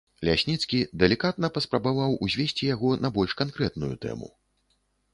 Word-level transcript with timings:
Лясніцкі 0.27 0.79
далікатна 1.03 1.51
паспрабаваў 1.59 2.17
узвесці 2.29 2.63
яго 2.75 2.89
на 3.05 3.15
больш 3.19 3.31
канкрэтную 3.45 3.95
тэму. 4.07 4.27